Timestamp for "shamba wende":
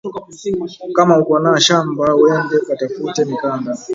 1.65-2.57